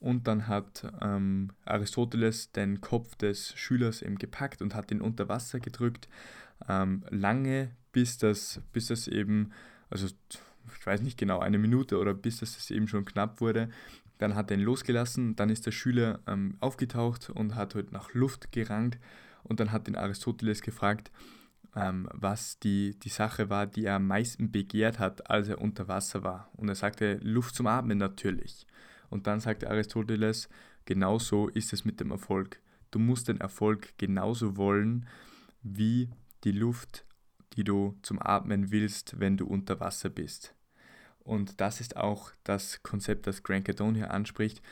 Und 0.00 0.28
dann 0.28 0.46
hat 0.46 0.90
ähm, 1.02 1.50
Aristoteles 1.64 2.52
den 2.52 2.80
Kopf 2.80 3.16
des 3.16 3.52
Schülers 3.56 4.02
eben 4.02 4.16
gepackt 4.16 4.62
und 4.62 4.74
hat 4.74 4.90
ihn 4.92 5.00
unter 5.00 5.28
Wasser 5.28 5.58
gedrückt, 5.58 6.08
ähm, 6.68 7.04
lange 7.10 7.70
bis 7.92 8.18
das, 8.18 8.60
bis 8.72 8.88
das 8.88 9.08
eben, 9.08 9.50
also 9.90 10.06
ich 10.06 10.86
weiß 10.86 11.02
nicht 11.02 11.18
genau, 11.18 11.40
eine 11.40 11.58
Minute 11.58 11.98
oder 11.98 12.14
bis 12.14 12.38
das 12.38 12.70
eben 12.70 12.86
schon 12.86 13.04
knapp 13.04 13.40
wurde. 13.40 13.70
Dann 14.18 14.34
hat 14.34 14.50
er 14.50 14.58
ihn 14.58 14.64
losgelassen, 14.64 15.36
dann 15.36 15.50
ist 15.50 15.66
der 15.66 15.72
Schüler 15.72 16.20
ähm, 16.26 16.56
aufgetaucht 16.60 17.30
und 17.30 17.54
hat 17.54 17.74
halt 17.74 17.92
nach 17.92 18.14
Luft 18.14 18.52
gerangt 18.52 18.98
und 19.42 19.60
dann 19.60 19.72
hat 19.72 19.88
ihn 19.88 19.96
Aristoteles 19.96 20.62
gefragt, 20.62 21.10
ähm, 21.74 22.08
was 22.12 22.58
die, 22.58 22.98
die 22.98 23.08
Sache 23.08 23.50
war, 23.50 23.66
die 23.66 23.84
er 23.84 23.96
am 23.96 24.06
meisten 24.06 24.50
begehrt 24.50 24.98
hat, 24.98 25.30
als 25.30 25.48
er 25.48 25.60
unter 25.60 25.88
Wasser 25.88 26.22
war. 26.22 26.50
Und 26.56 26.68
er 26.68 26.74
sagte, 26.74 27.18
Luft 27.22 27.54
zum 27.54 27.66
Atmen 27.66 27.98
natürlich. 27.98 28.66
Und 29.10 29.26
dann 29.26 29.40
sagte 29.40 29.70
Aristoteles, 29.70 30.48
genauso 30.84 31.48
ist 31.48 31.72
es 31.72 31.84
mit 31.84 32.00
dem 32.00 32.10
Erfolg. 32.10 32.60
Du 32.90 32.98
musst 32.98 33.28
den 33.28 33.40
Erfolg 33.40 33.96
genauso 33.98 34.56
wollen 34.56 35.06
wie 35.62 36.10
die 36.44 36.52
Luft, 36.52 37.04
die 37.54 37.64
du 37.64 37.98
zum 38.02 38.20
Atmen 38.20 38.70
willst, 38.70 39.18
wenn 39.20 39.36
du 39.36 39.46
unter 39.46 39.80
Wasser 39.80 40.08
bist. 40.08 40.54
Und 41.18 41.60
das 41.60 41.80
ist 41.80 41.96
auch 41.96 42.32
das 42.44 42.82
Konzept, 42.82 43.26
das 43.26 43.42
Grant 43.42 43.66
Cardone 43.66 43.98
hier 43.98 44.10
anspricht. 44.10 44.62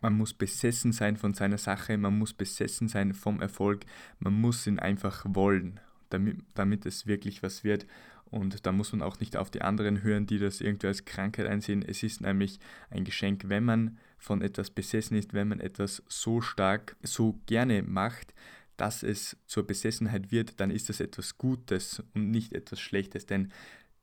Man 0.00 0.14
muss 0.14 0.34
besessen 0.34 0.92
sein 0.92 1.16
von 1.16 1.34
seiner 1.34 1.58
Sache, 1.58 1.98
man 1.98 2.18
muss 2.18 2.32
besessen 2.32 2.88
sein 2.88 3.12
vom 3.12 3.40
Erfolg, 3.40 3.84
man 4.18 4.32
muss 4.32 4.66
ihn 4.66 4.78
einfach 4.78 5.24
wollen, 5.28 5.78
damit, 6.10 6.38
damit 6.54 6.86
es 6.86 7.06
wirklich 7.06 7.42
was 7.42 7.64
wird. 7.64 7.86
Und 8.26 8.64
da 8.64 8.70
muss 8.70 8.92
man 8.92 9.02
auch 9.02 9.18
nicht 9.18 9.36
auf 9.36 9.50
die 9.50 9.62
anderen 9.62 10.02
hören, 10.02 10.26
die 10.26 10.38
das 10.38 10.60
irgendwie 10.60 10.86
als 10.86 11.04
Krankheit 11.04 11.46
einsehen. 11.46 11.82
Es 11.82 12.02
ist 12.02 12.20
nämlich 12.20 12.60
ein 12.90 13.04
Geschenk, 13.04 13.44
wenn 13.48 13.64
man 13.64 13.98
von 14.18 14.42
etwas 14.42 14.70
besessen 14.70 15.16
ist, 15.16 15.34
wenn 15.34 15.48
man 15.48 15.60
etwas 15.60 16.02
so 16.08 16.40
stark, 16.40 16.96
so 17.02 17.40
gerne 17.46 17.82
macht, 17.82 18.34
dass 18.76 19.02
es 19.02 19.36
zur 19.46 19.66
Besessenheit 19.66 20.30
wird, 20.30 20.60
dann 20.60 20.70
ist 20.70 20.88
das 20.88 21.00
etwas 21.00 21.36
Gutes 21.36 22.02
und 22.14 22.30
nicht 22.30 22.54
etwas 22.54 22.80
Schlechtes. 22.80 23.26
Denn 23.26 23.52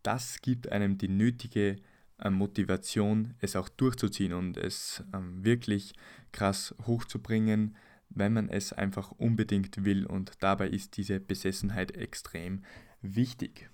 das 0.04 0.42
gibt 0.42 0.72
einem 0.72 0.98
die 0.98 1.08
nötige 1.08 1.78
äh, 2.20 2.30
Motivation, 2.30 3.34
es 3.40 3.56
auch 3.56 3.70
durchzuziehen 3.70 4.34
und 4.34 4.58
es 4.58 5.04
ähm, 5.14 5.44
wirklich 5.44 5.94
krass 6.32 6.76
hochzubringen, 6.86 7.76
wenn 8.10 8.34
man 8.34 8.50
es 8.50 8.74
einfach 8.74 9.12
unbedingt 9.12 9.84
will. 9.86 10.06
Und 10.06 10.32
dabei 10.40 10.70
ist 10.70 10.98
diese 10.98 11.20
Besessenheit 11.20 11.96
extrem 11.96 12.64
wichtig. 13.02 13.70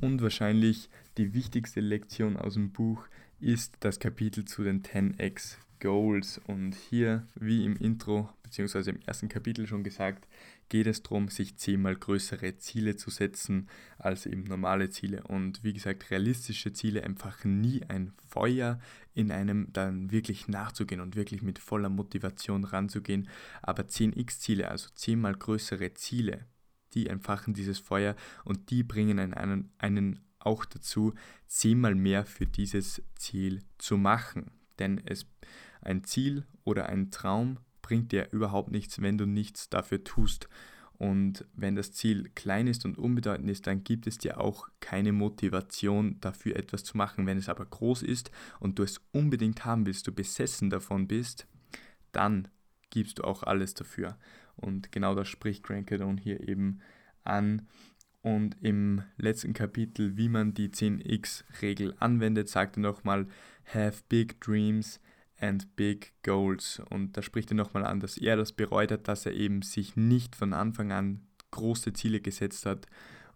Und 0.00 0.22
wahrscheinlich 0.22 0.88
die 1.16 1.34
wichtigste 1.34 1.80
Lektion 1.80 2.36
aus 2.36 2.54
dem 2.54 2.70
Buch 2.70 3.06
ist 3.40 3.76
das 3.80 3.98
Kapitel 3.98 4.44
zu 4.44 4.64
den 4.64 4.82
10x 4.82 5.56
Goals. 5.80 6.40
Und 6.46 6.74
hier, 6.74 7.26
wie 7.34 7.64
im 7.64 7.76
Intro 7.76 8.30
bzw. 8.42 8.90
im 8.90 9.00
ersten 9.06 9.28
Kapitel 9.28 9.66
schon 9.66 9.84
gesagt, 9.84 10.26
geht 10.74 10.88
es 10.88 11.04
darum, 11.04 11.28
sich 11.28 11.56
zehnmal 11.56 11.94
größere 11.94 12.56
Ziele 12.56 12.96
zu 12.96 13.08
setzen 13.08 13.68
als 13.96 14.26
eben 14.26 14.42
normale 14.42 14.90
Ziele. 14.90 15.22
Und 15.22 15.62
wie 15.62 15.72
gesagt, 15.72 16.10
realistische 16.10 16.72
Ziele 16.72 17.02
entfachen 17.02 17.60
nie 17.60 17.84
ein 17.84 18.12
Feuer 18.26 18.80
in 19.12 19.30
einem, 19.30 19.72
dann 19.72 20.10
wirklich 20.10 20.48
nachzugehen 20.48 21.00
und 21.00 21.14
wirklich 21.14 21.42
mit 21.42 21.60
voller 21.60 21.90
Motivation 21.90 22.64
ranzugehen. 22.64 23.28
Aber 23.62 23.84
10x-Ziele, 23.84 24.68
also 24.68 24.88
zehnmal 24.96 25.36
größere 25.36 25.94
Ziele, 25.94 26.44
die 26.94 27.06
entfachen 27.06 27.54
dieses 27.54 27.78
Feuer 27.78 28.16
und 28.44 28.70
die 28.70 28.82
bringen 28.82 29.20
einen, 29.20 29.70
einen 29.78 30.24
auch 30.40 30.64
dazu, 30.64 31.14
zehnmal 31.46 31.94
mehr 31.94 32.26
für 32.26 32.46
dieses 32.46 33.00
Ziel 33.14 33.62
zu 33.78 33.96
machen. 33.96 34.50
Denn 34.80 35.00
es 35.06 35.24
ein 35.82 36.02
Ziel 36.02 36.42
oder 36.64 36.86
ein 36.86 37.12
Traum 37.12 37.60
bringt 37.84 38.12
dir 38.12 38.28
überhaupt 38.32 38.70
nichts, 38.70 39.02
wenn 39.02 39.18
du 39.18 39.26
nichts 39.26 39.68
dafür 39.68 40.02
tust. 40.02 40.48
Und 40.96 41.44
wenn 41.54 41.76
das 41.76 41.92
Ziel 41.92 42.30
klein 42.34 42.66
ist 42.66 42.86
und 42.86 42.96
unbedeutend 42.96 43.50
ist, 43.50 43.66
dann 43.66 43.84
gibt 43.84 44.06
es 44.06 44.16
dir 44.16 44.40
auch 44.40 44.68
keine 44.80 45.12
Motivation 45.12 46.18
dafür 46.20 46.56
etwas 46.56 46.82
zu 46.82 46.96
machen. 46.96 47.26
Wenn 47.26 47.36
es 47.36 47.50
aber 47.50 47.66
groß 47.66 48.02
ist 48.02 48.30
und 48.58 48.78
du 48.78 48.84
es 48.84 49.02
unbedingt 49.12 49.66
haben 49.66 49.84
willst, 49.84 50.06
du 50.06 50.12
besessen 50.12 50.70
davon 50.70 51.06
bist, 51.06 51.46
dann 52.12 52.48
gibst 52.88 53.18
du 53.18 53.24
auch 53.24 53.42
alles 53.42 53.74
dafür. 53.74 54.16
Und 54.56 54.90
genau 54.90 55.14
das 55.14 55.28
spricht 55.28 55.62
Grant 55.62 55.86
Cardone 55.86 56.18
hier 56.18 56.48
eben 56.48 56.80
an. 57.22 57.68
Und 58.22 58.56
im 58.62 59.02
letzten 59.18 59.52
Kapitel, 59.52 60.16
wie 60.16 60.30
man 60.30 60.54
die 60.54 60.70
10x-Regel 60.70 61.94
anwendet, 61.98 62.48
sagt 62.48 62.78
er 62.78 62.80
nochmal, 62.80 63.26
have 63.66 64.02
big 64.08 64.40
dreams, 64.40 65.00
and 65.38 65.76
Big 65.76 66.12
Goals. 66.22 66.82
Und 66.90 67.16
da 67.16 67.22
spricht 67.22 67.50
er 67.50 67.56
nochmal 67.56 67.84
an, 67.84 68.00
dass 68.00 68.16
er 68.16 68.36
das 68.36 68.52
bereut 68.52 68.92
hat, 68.92 69.08
dass 69.08 69.26
er 69.26 69.32
eben 69.32 69.62
sich 69.62 69.96
nicht 69.96 70.36
von 70.36 70.52
Anfang 70.52 70.92
an 70.92 71.26
große 71.50 71.92
Ziele 71.92 72.20
gesetzt 72.20 72.66
hat 72.66 72.86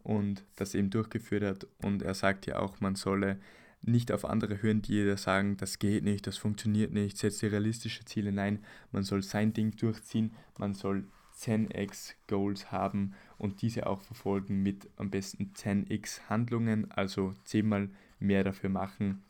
und 0.03 0.45
das 0.57 0.75
eben 0.75 0.91
durchgeführt 0.91 1.45
hat. 1.45 1.67
Und 1.83 2.03
er 2.03 2.15
sagt 2.15 2.47
ja 2.47 2.59
auch, 2.59 2.81
man 2.81 2.95
solle 2.95 3.39
nicht 3.83 4.11
auf 4.11 4.25
andere 4.25 4.63
hören, 4.63 4.83
die 4.83 5.05
da 5.05 5.17
sagen, 5.17 5.57
das 5.57 5.79
geht 5.79 6.03
nicht, 6.03 6.27
das 6.27 6.37
funktioniert 6.37 6.93
nicht, 6.93 7.17
setze 7.17 7.51
realistische 7.53 8.05
Ziele. 8.05 8.33
Nein, 8.33 8.65
man 8.91 9.05
soll 9.05 9.23
sein 9.23 9.53
Ding 9.53 9.77
durchziehen, 9.77 10.33
man 10.59 10.75
soll 10.75 11.05
10x 11.39 12.15
Goals 12.27 12.73
haben 12.73 13.15
und 13.37 13.63
diese 13.63 13.87
auch 13.87 14.03
verfolgen 14.03 14.63
mit 14.63 14.89
am 14.97 15.11
besten 15.11 15.53
10x 15.55 16.23
Handlungen, 16.29 16.91
also 16.91 17.35
zehnmal 17.45 17.91
mehr 18.19 18.43
dafür 18.43 18.71
machen 18.71 19.23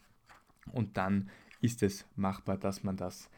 und 0.72 0.96
dann 0.96 1.28
ist 1.60 1.82
es 1.82 2.06
machbar, 2.16 2.56
dass 2.56 2.82
man 2.82 2.96
das 2.96 3.28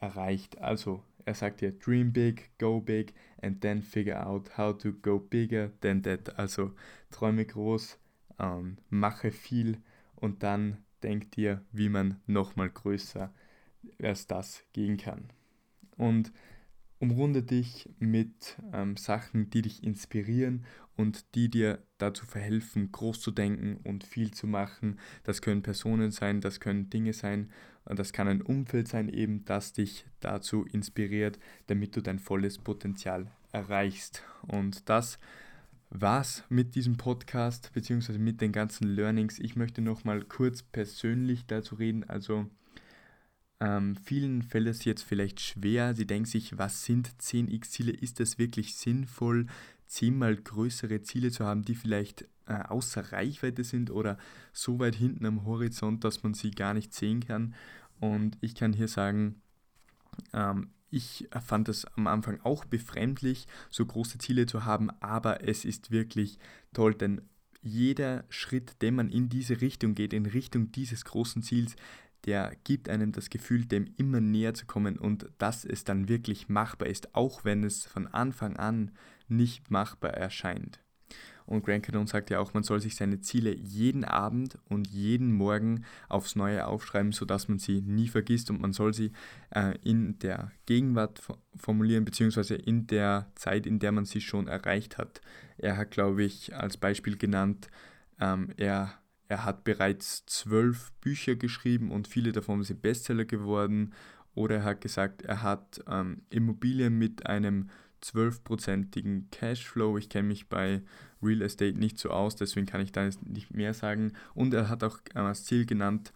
erreicht. 0.00 0.58
Also 0.58 1.02
er 1.24 1.34
sagt 1.34 1.60
hier, 1.60 1.72
dream 1.72 2.12
big, 2.12 2.50
go 2.58 2.80
big 2.80 3.14
and 3.40 3.60
then 3.60 3.82
figure 3.82 4.26
out 4.26 4.56
how 4.58 4.76
to 4.76 4.92
go 4.92 5.18
bigger 5.18 5.70
than 5.80 6.02
that. 6.02 6.38
Also 6.38 6.72
träume 7.10 7.44
groß, 7.44 7.98
ähm, 8.38 8.78
mache 8.90 9.30
viel 9.30 9.78
und 10.16 10.42
dann 10.42 10.78
denk 11.02 11.32
dir, 11.32 11.64
wie 11.72 11.88
man 11.88 12.20
nochmal 12.26 12.70
größer 12.70 13.32
als 14.00 14.26
das 14.26 14.64
gehen 14.72 14.96
kann. 14.96 15.30
Und 15.96 16.32
umrunde 17.02 17.42
dich 17.42 17.90
mit 17.98 18.56
ähm, 18.72 18.96
Sachen, 18.96 19.50
die 19.50 19.62
dich 19.62 19.82
inspirieren 19.82 20.64
und 20.96 21.34
die 21.34 21.50
dir 21.50 21.82
dazu 21.98 22.24
verhelfen, 22.24 22.92
groß 22.92 23.20
zu 23.20 23.32
denken 23.32 23.78
und 23.82 24.04
viel 24.04 24.30
zu 24.30 24.46
machen. 24.46 25.00
Das 25.24 25.42
können 25.42 25.62
Personen 25.62 26.12
sein, 26.12 26.40
das 26.40 26.60
können 26.60 26.90
Dinge 26.90 27.12
sein, 27.12 27.50
das 27.84 28.12
kann 28.12 28.28
ein 28.28 28.40
Umfeld 28.40 28.86
sein 28.86 29.08
eben, 29.08 29.44
das 29.44 29.72
dich 29.72 30.06
dazu 30.20 30.64
inspiriert, 30.64 31.40
damit 31.66 31.96
du 31.96 32.02
dein 32.02 32.20
volles 32.20 32.58
Potenzial 32.58 33.26
erreichst. 33.50 34.22
Und 34.46 34.88
das 34.88 35.18
war's 35.90 36.44
mit 36.50 36.76
diesem 36.76 36.98
Podcast 36.98 37.72
beziehungsweise 37.74 38.20
mit 38.20 38.40
den 38.40 38.52
ganzen 38.52 38.86
Learnings. 38.86 39.40
Ich 39.40 39.56
möchte 39.56 39.82
noch 39.82 40.04
mal 40.04 40.22
kurz 40.22 40.62
persönlich 40.62 41.46
dazu 41.46 41.74
reden. 41.74 42.04
Also 42.04 42.46
ähm, 43.62 43.94
vielen 43.94 44.42
fällt 44.42 44.66
es 44.66 44.84
jetzt 44.84 45.02
vielleicht 45.02 45.40
schwer. 45.40 45.94
Sie 45.94 46.06
denken 46.06 46.28
sich, 46.28 46.58
was 46.58 46.84
sind 46.84 47.08
10x-Ziele? 47.20 47.92
Ist 47.92 48.18
das 48.18 48.36
wirklich 48.36 48.74
sinnvoll, 48.74 49.46
zehnmal 49.86 50.34
größere 50.34 51.02
Ziele 51.02 51.30
zu 51.30 51.44
haben, 51.44 51.62
die 51.62 51.76
vielleicht 51.76 52.22
äh, 52.46 52.54
außer 52.54 53.12
Reichweite 53.12 53.62
sind 53.62 53.92
oder 53.92 54.18
so 54.52 54.80
weit 54.80 54.96
hinten 54.96 55.26
am 55.26 55.44
Horizont, 55.44 56.02
dass 56.02 56.24
man 56.24 56.34
sie 56.34 56.50
gar 56.50 56.74
nicht 56.74 56.92
sehen 56.92 57.24
kann? 57.24 57.54
Und 58.00 58.36
ich 58.40 58.56
kann 58.56 58.72
hier 58.72 58.88
sagen, 58.88 59.40
ähm, 60.32 60.70
ich 60.90 61.28
fand 61.40 61.68
es 61.68 61.84
am 61.96 62.08
Anfang 62.08 62.40
auch 62.42 62.64
befremdlich, 62.64 63.46
so 63.70 63.86
große 63.86 64.18
Ziele 64.18 64.46
zu 64.46 64.64
haben, 64.64 64.90
aber 64.98 65.46
es 65.48 65.64
ist 65.64 65.92
wirklich 65.92 66.36
toll, 66.72 66.94
denn 66.94 67.20
jeder 67.62 68.24
Schritt, 68.28 68.82
den 68.82 68.96
man 68.96 69.08
in 69.08 69.28
diese 69.28 69.60
Richtung 69.60 69.94
geht, 69.94 70.12
in 70.12 70.26
Richtung 70.26 70.72
dieses 70.72 71.04
großen 71.04 71.42
Ziels, 71.42 71.76
der 72.24 72.54
gibt 72.64 72.88
einem 72.88 73.12
das 73.12 73.30
Gefühl, 73.30 73.64
dem 73.64 73.86
immer 73.96 74.20
näher 74.20 74.54
zu 74.54 74.66
kommen 74.66 74.98
und 74.98 75.28
dass 75.38 75.64
es 75.64 75.84
dann 75.84 76.08
wirklich 76.08 76.48
machbar 76.48 76.88
ist, 76.88 77.14
auch 77.14 77.44
wenn 77.44 77.64
es 77.64 77.84
von 77.84 78.06
Anfang 78.06 78.56
an 78.56 78.92
nicht 79.28 79.70
machbar 79.70 80.12
erscheint. 80.14 80.80
Und 81.44 81.64
Grant 81.64 81.84
Cardone 81.84 82.06
sagt 82.06 82.30
ja 82.30 82.38
auch, 82.38 82.54
man 82.54 82.62
soll 82.62 82.80
sich 82.80 82.96
seine 82.96 83.20
Ziele 83.20 83.54
jeden 83.54 84.04
Abend 84.04 84.58
und 84.68 84.86
jeden 84.88 85.32
Morgen 85.32 85.84
aufs 86.08 86.36
Neue 86.36 86.66
aufschreiben, 86.66 87.12
sodass 87.12 87.48
man 87.48 87.58
sie 87.58 87.82
nie 87.82 88.08
vergisst 88.08 88.50
und 88.50 88.60
man 88.60 88.72
soll 88.72 88.94
sie 88.94 89.12
äh, 89.50 89.76
in 89.82 90.18
der 90.20 90.52
Gegenwart 90.66 91.20
formulieren, 91.56 92.04
beziehungsweise 92.04 92.54
in 92.54 92.86
der 92.86 93.26
Zeit, 93.34 93.66
in 93.66 93.80
der 93.80 93.92
man 93.92 94.04
sie 94.04 94.20
schon 94.20 94.48
erreicht 94.48 94.98
hat. 94.98 95.20
Er 95.58 95.76
hat, 95.76 95.90
glaube 95.90 96.22
ich, 96.22 96.54
als 96.54 96.76
Beispiel 96.76 97.16
genannt, 97.16 97.68
ähm, 98.20 98.50
er 98.56 98.94
er 99.32 99.46
hat 99.46 99.64
bereits 99.64 100.26
zwölf 100.26 100.92
Bücher 101.00 101.36
geschrieben 101.36 101.90
und 101.90 102.06
viele 102.06 102.32
davon 102.32 102.62
sind 102.64 102.82
Bestseller 102.82 103.24
geworden. 103.24 103.94
Oder 104.34 104.56
er 104.56 104.64
hat 104.64 104.82
gesagt, 104.82 105.22
er 105.22 105.42
hat 105.42 105.82
ähm, 105.88 106.20
Immobilien 106.28 106.98
mit 106.98 107.24
einem 107.24 107.70
zwölfprozentigen 108.02 109.30
Cashflow. 109.30 109.96
Ich 109.96 110.10
kenne 110.10 110.28
mich 110.28 110.50
bei 110.50 110.82
Real 111.22 111.40
Estate 111.40 111.78
nicht 111.78 111.98
so 111.98 112.10
aus, 112.10 112.36
deswegen 112.36 112.66
kann 112.66 112.82
ich 112.82 112.92
da 112.92 113.08
nicht 113.24 113.54
mehr 113.54 113.72
sagen. 113.72 114.12
Und 114.34 114.52
er 114.52 114.68
hat 114.68 114.84
auch 114.84 114.98
äh, 115.14 115.20
als 115.20 115.44
Ziel 115.44 115.64
genannt, 115.64 116.12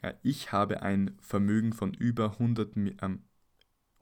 äh, 0.00 0.14
ich 0.24 0.50
habe 0.50 0.82
ein 0.82 1.16
Vermögen 1.20 1.72
von 1.72 1.94
über 1.94 2.32
100, 2.32 2.76
ähm, 2.76 3.22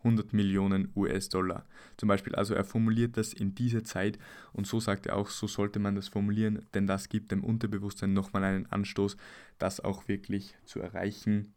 100 0.02 0.32
Millionen 0.32 0.90
US-Dollar. 0.96 1.66
Zum 1.96 2.08
Beispiel, 2.08 2.34
also 2.34 2.54
er 2.54 2.64
formuliert 2.64 3.16
das 3.16 3.32
in 3.32 3.54
dieser 3.54 3.84
Zeit 3.84 4.18
und 4.52 4.66
so 4.66 4.80
sagt 4.80 5.06
er 5.06 5.16
auch, 5.16 5.28
so 5.28 5.46
sollte 5.46 5.78
man 5.78 5.94
das 5.94 6.08
formulieren, 6.08 6.66
denn 6.74 6.86
das 6.86 7.08
gibt 7.08 7.32
dem 7.32 7.44
Unterbewusstsein 7.44 8.12
nochmal 8.12 8.44
einen 8.44 8.66
Anstoß, 8.66 9.16
das 9.58 9.80
auch 9.80 10.08
wirklich 10.08 10.54
zu 10.64 10.80
erreichen. 10.80 11.54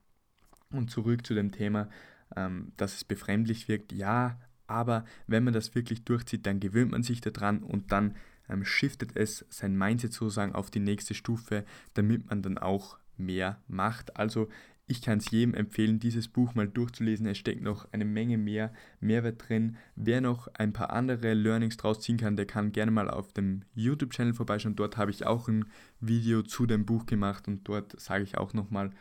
Und 0.72 0.90
zurück 0.90 1.26
zu 1.26 1.36
dem 1.36 1.52
Thema, 1.52 1.88
ähm, 2.36 2.72
dass 2.78 2.96
es 2.96 3.04
befremdlich 3.04 3.68
wirkt, 3.68 3.94
ja, 3.94 4.40
aber 4.68 5.06
wenn 5.28 5.44
man 5.44 5.54
das 5.54 5.76
wirklich 5.76 6.04
durchzieht, 6.04 6.46
dann 6.46 6.60
gewöhnt 6.60 6.92
man 6.92 7.04
sich 7.04 7.22
daran 7.22 7.62
und 7.62 7.92
dann 7.92 8.16
ähm, 8.50 8.66
shiftet 8.66 9.16
es 9.16 9.46
sein 9.50 9.78
Mindset 9.78 10.14
sozusagen 10.14 10.56
auf 10.56 10.72
die 10.72 10.80
nächste 10.80 11.14
Stufe, 11.14 11.64
damit 11.94 12.30
man 12.30 12.42
dann 12.42 12.58
auch 12.58 12.98
mehr 13.18 13.62
macht. 13.68 14.18
Also 14.18 14.50
ich 14.86 15.02
kann 15.02 15.20
es 15.20 15.32
jedem 15.32 15.54
empfehlen, 15.54 16.00
dieses 16.00 16.28
Buch 16.28 16.56
mal 16.56 16.68
durchzulesen. 16.68 17.26
Es 17.26 17.38
steckt 17.38 17.62
noch 17.62 17.88
eine 17.94 18.06
Menge 18.06 18.38
mehr 18.38 18.74
Mehrwert 19.00 19.48
drin. 19.48 19.78
Wer 19.96 20.20
noch 20.20 20.48
ein 20.56 20.74
paar 20.74 20.92
andere 20.92 21.34
Learnings 21.34 21.78
draus 21.78 22.02
ziehen 22.02 22.18
kann, 22.18 22.36
der 22.36 22.46
kann 22.46 22.74
gerne 22.74 22.92
mal 22.92 23.10
auf 23.10 23.32
dem 23.32 23.64
YouTube-Channel 23.76 24.34
vorbeischauen. 24.34 24.76
Dort 24.76 24.98
habe 24.98 25.12
ich 25.12 25.26
auch 25.26 25.48
ein 25.48 25.66
Video 26.02 26.44
zu 26.44 26.66
dem 26.66 26.86
Buch 26.86 27.06
gemacht 27.06 27.48
und 27.48 27.68
dort 27.68 28.00
sage 28.00 28.26
ich 28.26 28.38
auch 28.38 28.54
nochmal 28.54 28.92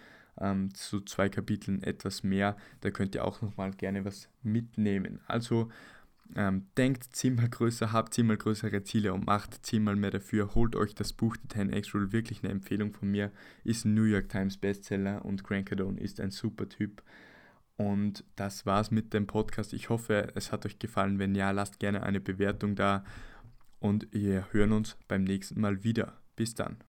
ähm, 0.41 0.73
zu 0.73 1.01
zwei 1.01 1.29
Kapiteln 1.29 1.83
etwas 1.83 2.23
mehr. 2.23 2.57
Da 2.81 2.91
könnt 2.91 3.17
ihr 3.17 3.25
auch 3.25 3.43
nochmal 3.43 3.73
gerne 3.73 4.05
was 4.05 4.29
mitnehmen. 4.43 5.21
Also 5.27 5.69
ähm, 6.37 6.67
denkt 6.77 7.05
zehnmal 7.15 7.49
größer, 7.49 7.93
habt 7.93 8.15
zehnmal 8.15 8.37
größere 8.37 8.83
Ziele 8.83 9.13
und 9.13 9.27
macht 9.27 9.65
zehnmal 9.65 9.97
mehr 9.97 10.11
dafür. 10.11 10.55
Holt 10.55 10.77
euch 10.77 10.95
das 10.95 11.13
Buch 11.13 11.37
The 11.37 11.59
10x 11.59 11.95
Rule, 11.95 12.13
wirklich 12.13 12.43
eine 12.43 12.53
Empfehlung 12.53 12.93
von 12.93 13.11
mir. 13.11 13.31
Ist 13.65 13.85
ein 13.85 13.95
New 13.95 14.05
York 14.05 14.29
Times 14.29 14.57
Bestseller 14.57 15.25
und 15.25 15.45
Grant 15.45 15.67
Cardone 15.67 16.01
ist 16.01 16.21
ein 16.21 16.31
super 16.31 16.69
Typ. 16.69 17.03
Und 17.77 18.25
das 18.37 18.67
war's 18.67 18.91
mit 18.91 19.13
dem 19.13 19.27
Podcast. 19.27 19.73
Ich 19.73 19.89
hoffe, 19.89 20.33
es 20.35 20.53
hat 20.53 20.67
euch 20.67 20.79
gefallen. 20.79 21.19
Wenn 21.19 21.35
ja, 21.35 21.51
lasst 21.51 21.81
gerne 21.81 22.03
eine 22.03 22.21
Bewertung 22.21 22.77
da 22.77 23.05
und 23.81 24.07
wir 24.13 24.47
hören 24.53 24.73
uns 24.73 24.97
beim 25.09 25.25
nächsten 25.25 25.61
Mal 25.61 25.83
wieder. 25.85 26.19
Bis 26.37 26.55
dann. 26.55 26.77